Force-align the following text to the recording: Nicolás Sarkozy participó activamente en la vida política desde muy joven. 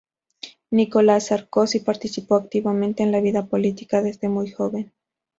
Nicolás 0.71 1.27
Sarkozy 1.27 1.81
participó 1.81 2.33
activamente 2.33 3.03
en 3.03 3.11
la 3.11 3.21
vida 3.21 3.45
política 3.45 4.01
desde 4.01 4.29
muy 4.29 4.49
joven. 4.49 4.91